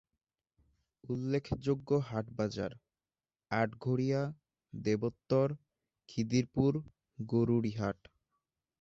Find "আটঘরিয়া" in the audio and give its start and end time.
3.51-4.21